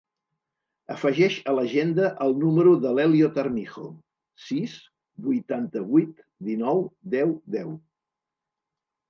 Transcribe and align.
Afegeix 0.93 1.33
a 1.51 1.53
l'agenda 1.57 2.07
el 2.25 2.33
número 2.43 2.71
de 2.85 2.93
l'Elliot 2.99 3.37
Armijo: 3.43 3.85
sis, 4.47 4.73
vuitanta-vuit, 5.29 6.25
dinou, 6.51 6.83
deu, 7.19 7.37
deu. 7.59 7.73